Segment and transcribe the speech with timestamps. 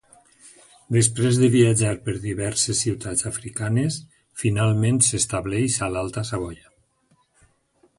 [0.95, 4.01] Després de viatjar per diverses ciutats africanes,
[4.47, 6.77] finalment s'estableix a l'Alta Savoia.